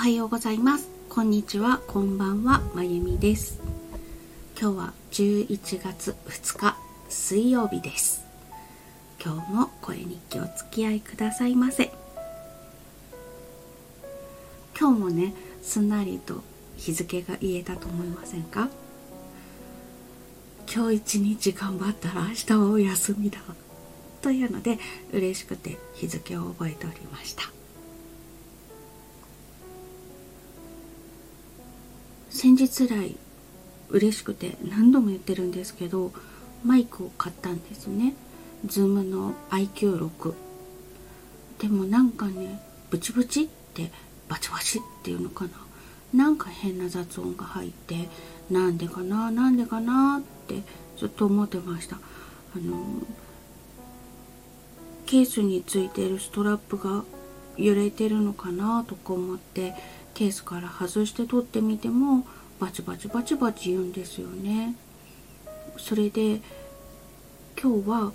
[0.00, 0.88] はようございます。
[1.10, 1.78] こんにちは。
[1.86, 2.62] こんばんは。
[2.74, 3.60] まゆみです。
[4.58, 6.74] 今日は11月2日
[7.10, 8.24] 水曜日です。
[9.22, 11.92] 今日も声日記お付き合いくださいませ。
[14.80, 16.42] 今日もねすんなりと
[16.78, 18.70] 日付が言えたと思いませんか？
[20.74, 23.38] 今日一日頑張ったら明日はお休みだ
[24.22, 24.78] というので
[25.12, 27.42] 嬉しくて日付を覚えておりました。
[32.40, 33.16] 先日来
[33.90, 36.10] 嬉しくて何度も言ってるんですけど
[36.64, 38.14] マイクを買ったんですね。
[38.66, 40.32] Zoom の IQ6
[41.58, 42.58] でもなんかね
[42.88, 43.90] ブチブチって
[44.26, 45.50] バチバチっていうのかな。
[46.14, 48.08] なんか変な雑音が入って
[48.50, 50.62] なんでかななんでかなって
[50.96, 51.96] ずっと思ってました。
[51.96, 53.02] あの
[55.04, 57.04] ケースについてるストラップが
[57.58, 59.74] 揺れてるのかなとか思って
[60.14, 62.26] ケースから外して撮ってみても
[62.60, 64.74] バチバチバチバチ言うんですよね。
[65.78, 66.40] それで
[67.60, 68.12] 今日は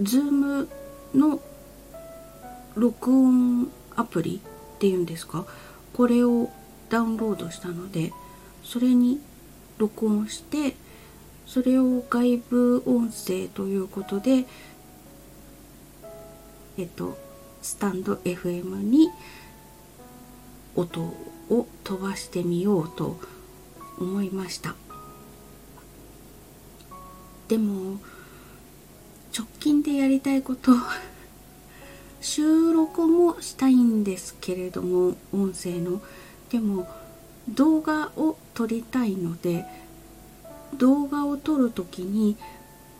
[0.00, 0.68] Zoom
[1.14, 1.40] の
[2.74, 4.40] 録音アプリ
[4.76, 5.44] っていうんですか？
[5.92, 6.48] これを
[6.88, 8.12] ダウンロードしたので
[8.62, 9.20] それに
[9.78, 10.74] 録音して
[11.46, 14.44] それを外部音声ということで
[16.78, 17.18] えっと
[17.60, 19.10] スタンド FM に
[20.76, 23.18] 音を飛ばしてみようと
[23.98, 24.74] 思いました。
[27.48, 27.98] でも
[29.36, 30.72] 直近でやりたいこと
[32.20, 36.02] 収録もしたいんですけれども音声の。
[36.50, 36.88] でも
[37.48, 39.64] 動画を撮りたいので
[40.78, 42.36] 動画を撮る時に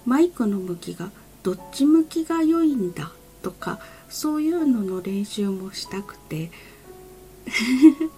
[0.04, 1.10] マイクの向きが
[1.42, 6.50] どっち向きが良いんだとかそういうのの練習もしたくて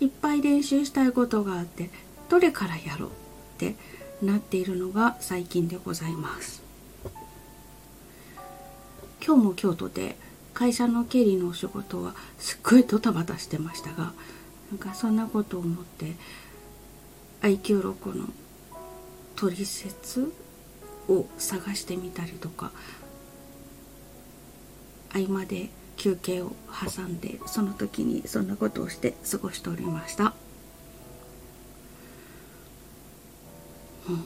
[0.00, 1.90] いっぱい練習したいことがあって
[2.28, 3.12] どれからやろうっ
[3.58, 3.76] て
[4.22, 6.62] なっているのが最近でございます。
[9.26, 10.16] 今日も京都で
[10.54, 14.12] 会社の経理のお仕事はすっごいドタバタしてましたが
[14.70, 16.14] なんかそんなことを思って
[17.42, 18.28] IQ6 の
[19.34, 20.32] 取説
[21.08, 22.70] を探してみたりとか
[25.12, 30.34] 合間で休憩を挟んでその時にそんなことをして過ごしておりました、
[34.08, 34.24] うん、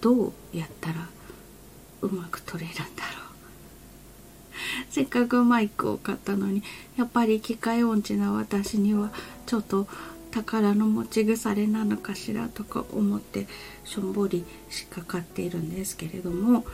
[0.00, 1.08] どうやったら
[2.02, 2.86] うまく撮れるんだろ
[3.22, 3.26] う。
[4.90, 6.62] せっかくマイクを買ったのに
[6.96, 9.10] やっぱり機械音痴な私には
[9.44, 9.86] ちょっと
[10.30, 13.46] 宝の持ち腐れなのかしらとか思って
[13.84, 16.64] しょんぼりしかかっているんですけれども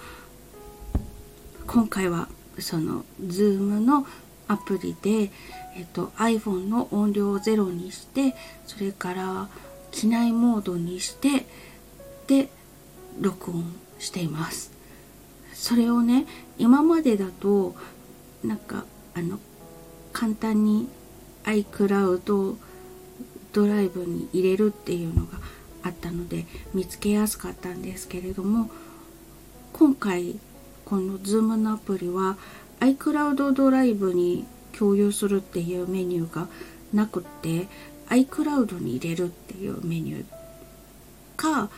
[1.67, 2.29] 今回は
[2.59, 4.07] その Zoom の
[4.49, 5.31] アプリで、
[5.77, 8.35] えっと、iPhone の音量をゼロにして
[8.67, 9.49] それから
[9.91, 11.47] 機内モードにして
[12.27, 12.49] で
[13.21, 14.73] 録音しています。
[15.55, 16.27] それをね
[16.59, 17.75] 今までだと
[18.43, 19.39] なんかあの
[20.13, 20.89] 簡単に
[21.45, 22.57] iCloud
[23.53, 25.39] ドライブに入れるっていうのが
[25.83, 28.71] あったので見つけやすかったんですけれども
[29.73, 30.39] 今回
[30.93, 32.37] この Zoom のアプリは
[32.81, 34.45] iCloud ドライブに
[34.79, 36.49] 共有するっていうメニューが
[36.93, 37.67] なくって
[38.11, 40.25] iCloud に入れるっていうメニュー
[41.37, 41.71] か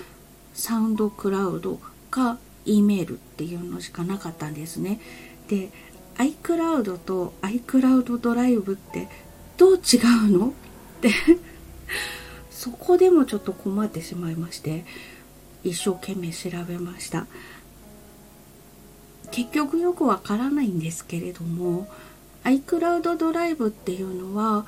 [0.52, 1.78] サウンドクラウド
[2.10, 4.98] か E メールっていうのしかなかったんですね。
[5.46, 5.70] で
[6.16, 9.06] iCloud と iCloud ドライブって
[9.56, 9.78] どう違
[10.26, 10.48] うの？
[10.48, 10.50] っ
[11.00, 11.10] て
[12.50, 14.84] そこでもちょっと困ってしまいまして
[15.62, 17.28] 一生懸命調べました
[19.34, 21.88] 結局よくわからないんですけれども
[22.44, 24.64] iCloud ドライブっていうのは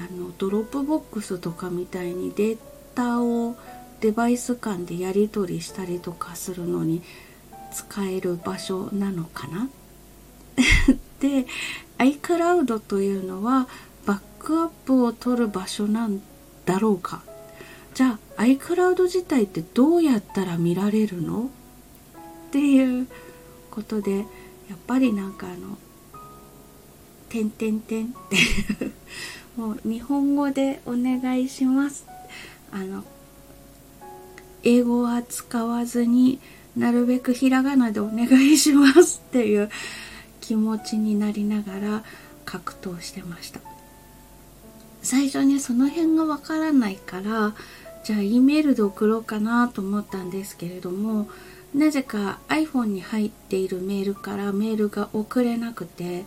[0.00, 2.58] あの Dropbox とかみたいにデー
[2.96, 3.54] タを
[4.00, 7.00] デバイス間でやり取りしたりとかするのに
[7.72, 9.68] 使える場所なのかな？
[11.20, 11.46] で
[11.98, 13.68] iCloud というのは
[14.04, 16.20] バックアップを取る場所なん
[16.64, 17.22] だろうか？
[17.94, 21.44] じゃあ iCloud 自体ってどうやったら見られるの？
[21.44, 23.06] っていう
[23.72, 24.24] ことでや
[24.74, 25.78] っぱりなんかあの
[27.28, 28.92] 「てんてんてん」っていう
[29.60, 32.06] もう日本語でお願いします。
[32.70, 33.04] あの
[34.62, 36.38] 英語は使わずに
[36.76, 39.70] なるべくひらがなでお願いしますっていう
[40.40, 42.04] 気持ちになりながら
[42.44, 43.60] 格闘してました。
[45.02, 47.54] 最初にその辺がわからないから
[48.04, 51.28] じゃあ E メールで送ろうかなと思ったんですけれども
[51.74, 56.24] なぜか iPhone に入っているメールからメールが送れなくて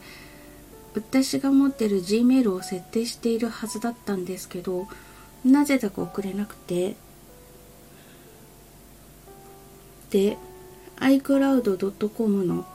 [0.95, 4.87] 私が持ってる Gmail を設定しているはずだったんですけど
[5.43, 6.95] なぜだか送れなくて。
[10.11, 10.37] で
[10.97, 12.65] iCloud.com の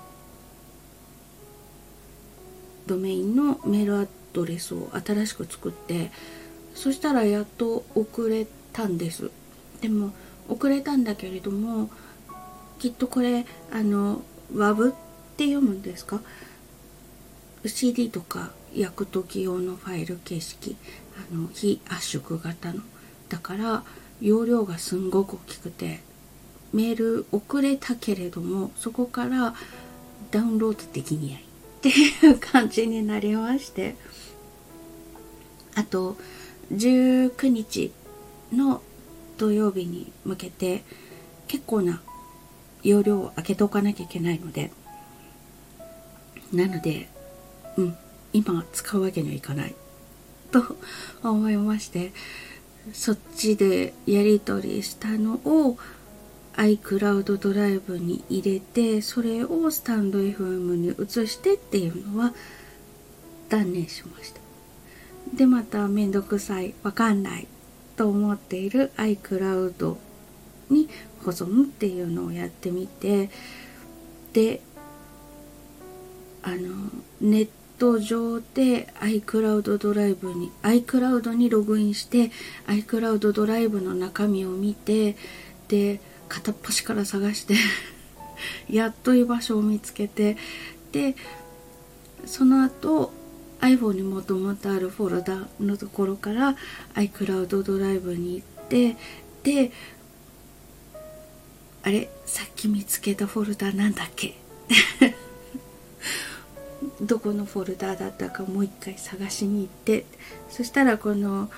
[2.87, 6.11] ドメインのメールアドレスを新しく作って
[6.75, 9.31] そしたらやっと送れたんです。
[9.81, 10.13] でも
[10.49, 11.89] 送れたんだけれども
[12.81, 14.23] きっとこれあの
[14.53, 14.95] WAV っ
[15.37, 16.21] て読むんですか
[17.65, 20.77] ？CD とか焼く時用のファイル形式。
[21.31, 22.81] あの非圧縮型の。
[23.29, 23.85] だから
[24.21, 26.01] 容量がすんごく大きくて
[26.73, 29.55] メール送れたけれどもそこから
[30.31, 33.95] ダウンロードできないっていう感じになりまして。
[35.75, 36.17] あと
[36.73, 37.93] 19日
[38.53, 38.83] の
[39.39, 40.83] 土曜日に向けて
[41.47, 42.03] 結構な
[42.83, 44.71] 容量を開けておかなきゃいけないので。
[46.53, 47.09] なので
[47.77, 47.97] うん
[48.33, 49.75] 今使うわけにはいかない。
[50.51, 50.77] と
[51.23, 52.13] 思いまして
[52.93, 55.79] そっちでやり取りしたのを
[56.55, 62.35] iCloud ドライブに入れてそれをスタンド FM に移してっていうのは
[63.49, 64.41] 断念しました。
[65.37, 67.47] でまためんどくさいわかんない
[67.97, 69.97] と思っている iCloud
[70.71, 70.89] に
[71.25, 73.31] 保存っていうのをやってみて
[74.33, 74.61] で
[76.43, 76.57] あの
[77.21, 82.31] ネット上で iCloud ドライブに iCloud にログインして
[82.67, 85.17] iCloud ドライブの中身を見て
[85.69, 87.55] で片っ端から探して
[88.71, 90.37] やっと居場所を見つけて
[90.93, 91.17] で
[92.27, 93.13] その後
[93.61, 96.57] iPhone にもともとあるフォルダのところから
[96.95, 98.97] iCloud ドライブに行って
[99.43, 99.73] で
[101.83, 104.35] あれさっき見つけたフォルダなんだっけ？
[107.01, 110.05] どこのフォルダだったかもう一回探しに行って。
[110.51, 111.51] そしたらこの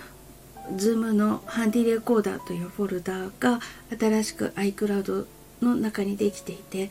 [0.77, 3.61] Zoom のハンディレコーダーというフォルダが
[3.99, 5.27] 新しく iCloud
[5.61, 6.91] の中にできていて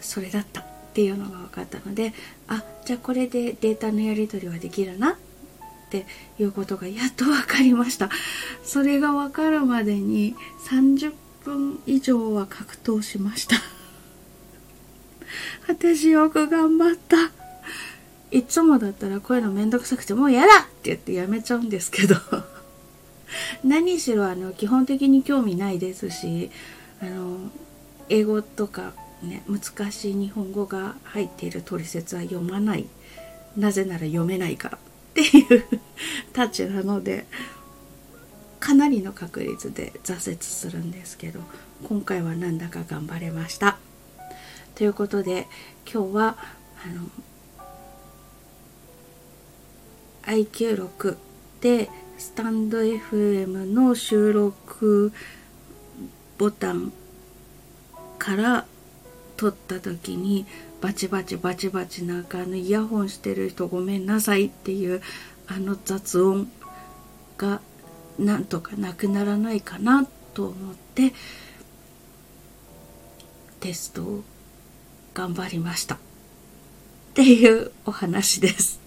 [0.00, 2.12] それだったっていうのが分かったので
[2.48, 5.16] あじゃあこれでデータのやり取りはできるなっ
[5.90, 6.04] て
[6.40, 8.10] いうことがやっと分かりました。
[8.64, 10.34] それが分かるまでに
[10.68, 11.12] 30
[11.44, 13.56] 分以上は格闘しました。
[15.68, 17.30] 私よく頑張った。
[18.30, 22.16] いつもだったらこういうのめんどくさくてもうやだって言ってやめちゃうんですけど。
[23.64, 26.50] 何しろあの基本的に興味ないですし
[27.00, 27.50] あの
[28.08, 32.86] 英語とかね難しい日本語が入っている取説は読まない。
[33.56, 34.80] なぜなら読めないからっ
[35.14, 35.64] ていう
[36.32, 37.26] タッチなので
[38.60, 41.40] かなりの確率で挫折するんですけど
[41.88, 43.78] 今回はなんだか頑張れました。
[44.74, 45.46] ということで
[45.90, 46.36] 今日は
[46.84, 47.10] あの
[50.22, 51.16] IQ6
[51.60, 55.12] でスタンド FM の収録
[56.38, 56.92] ボタン
[58.18, 58.66] から
[59.36, 60.46] 撮った時に
[60.80, 65.02] バチバチバチバチなんかあのイヤホンしてる人ごめんなさいっていう
[65.46, 66.50] あの雑音
[67.36, 67.60] が
[68.20, 71.12] なんとかなくならないかなと思って
[73.60, 74.24] テストを
[75.14, 75.96] 頑張りました。
[75.96, 75.98] っ
[77.14, 78.78] ていうお話です。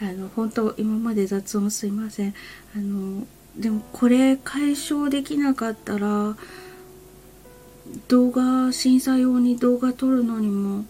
[0.00, 2.34] あの本当今まで雑音すいません。
[2.74, 3.26] あの
[3.56, 6.36] でもこれ解消できなかったら
[8.08, 10.84] 動画審査用に動画撮るのにも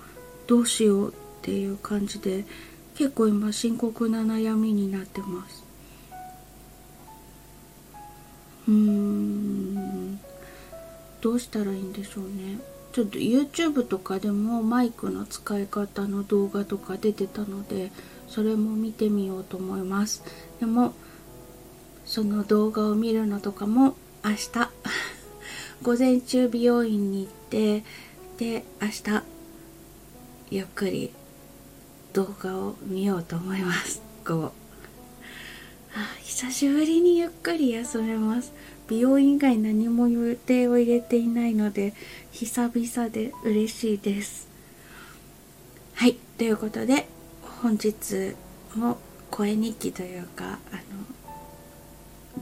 [0.47, 2.45] どうしようっていう感じで
[2.95, 5.64] 結構今深刻な悩みになってます。
[8.69, 10.21] うーん。
[11.21, 12.59] どうしたらいいんでしょうね。
[12.93, 17.91] ちょっと YouTube とかでもマイクの使い方の動画とか出てたので
[18.29, 20.23] それも見てみようと思います。
[20.61, 20.93] でも
[22.05, 24.71] その動画を見るのとかも明日。
[25.83, 27.85] 午前中美容院に行って
[28.39, 29.23] で明日
[30.51, 31.11] ゆっくり
[32.13, 34.01] 動画を見ようと思います。
[34.25, 34.53] 午
[35.95, 38.53] 後久しぶりにゆっくり休めます。
[38.89, 41.95] 美容以外何も予定を入れていないので
[42.33, 44.49] 久々で嬉しいです。
[45.95, 47.07] はいということで
[47.63, 48.35] 本日
[48.75, 48.99] も
[49.31, 50.83] 声日記というかあの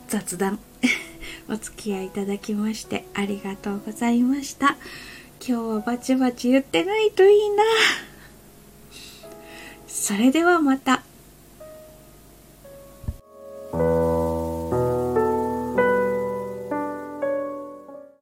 [0.09, 0.59] 雑談
[1.49, 4.79] お付き合いいただきましてありがとうございました。
[5.47, 7.63] 今日はバチバチ言ってないといいな。
[9.87, 11.03] それではまた。